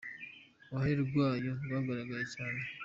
[0.69, 2.61] Uruhare rw’ayo rwaragaragaye cyane.